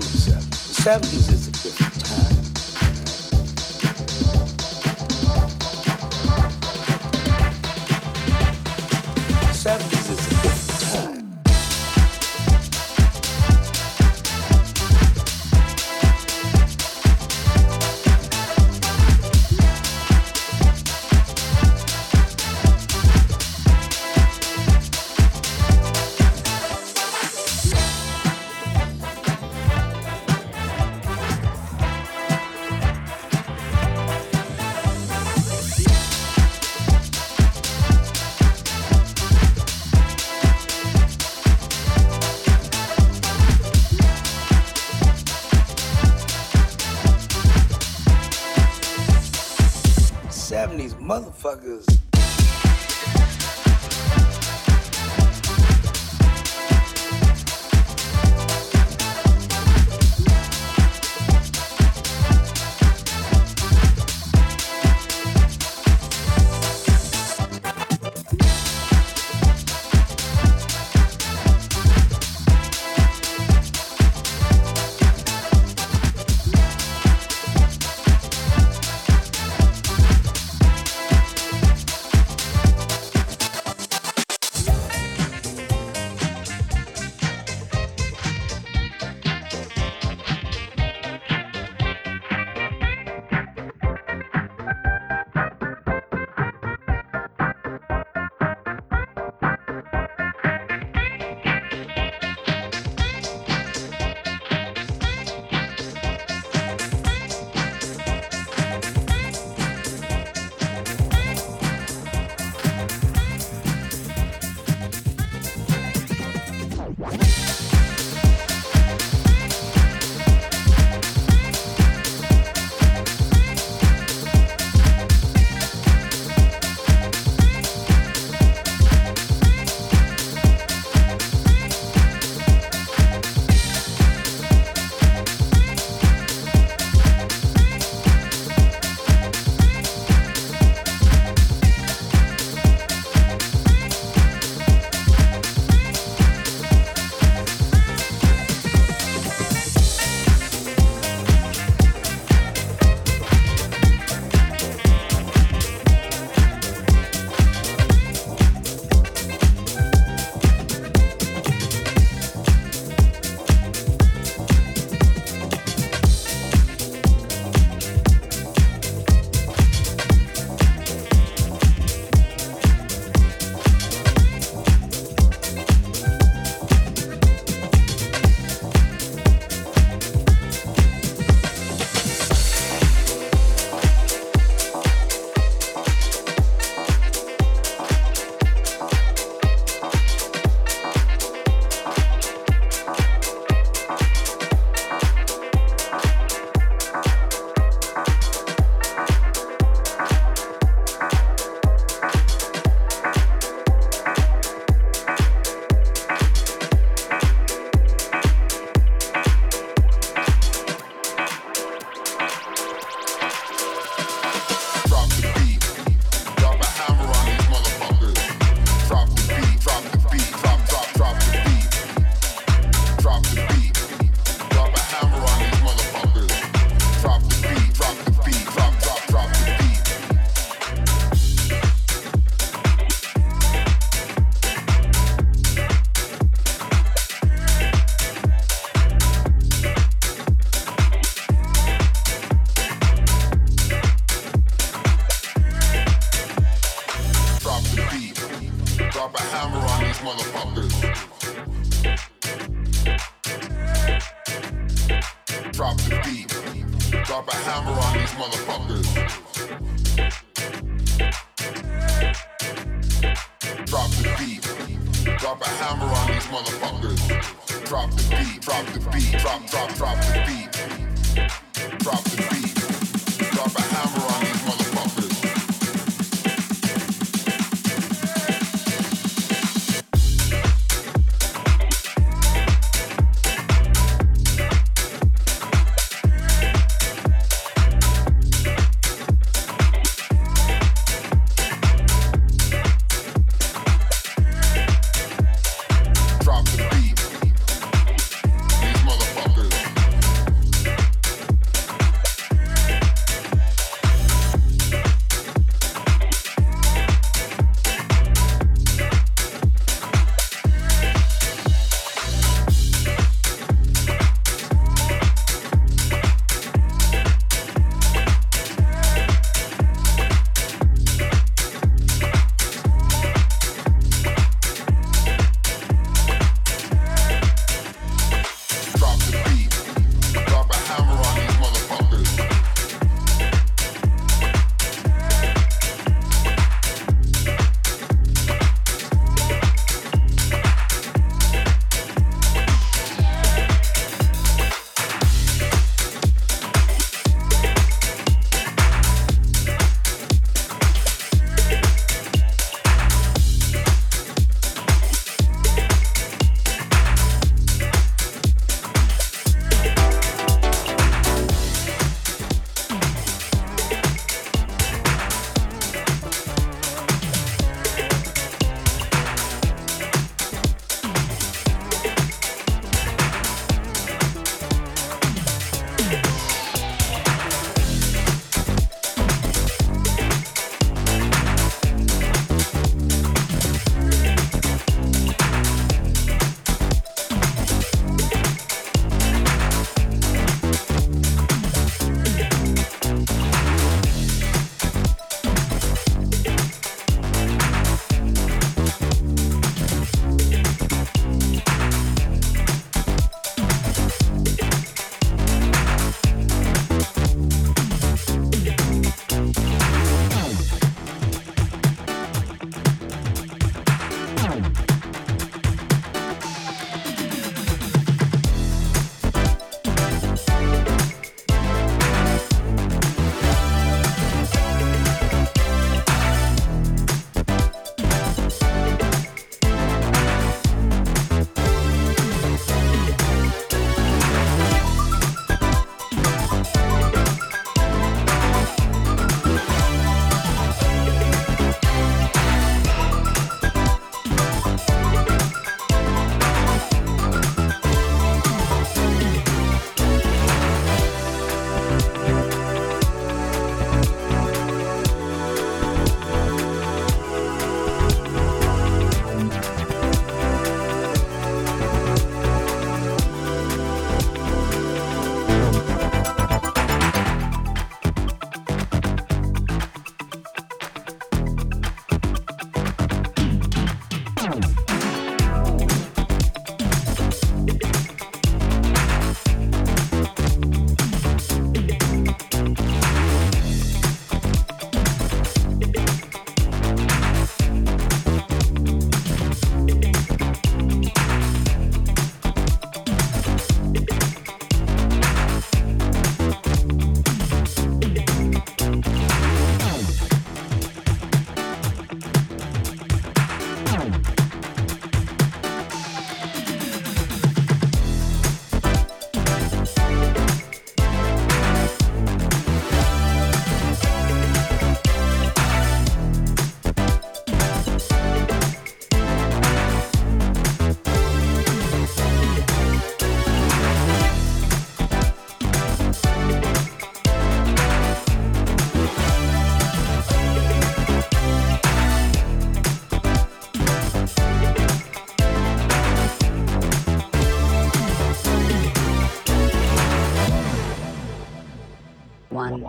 [0.00, 1.32] the 70s.
[1.32, 1.95] Is a different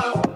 [0.00, 0.27] Oh.